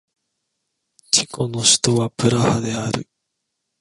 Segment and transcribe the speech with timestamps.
[1.11, 3.07] チェコの首都はプラハである